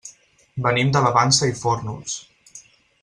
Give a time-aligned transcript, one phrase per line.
[0.67, 2.17] Venim de la Vansa i Fórnols.